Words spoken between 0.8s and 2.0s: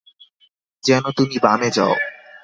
Gen, তুমি বামে যাও।